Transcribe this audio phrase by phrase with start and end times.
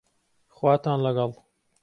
[0.55, 1.31] خواتان لەگەڵ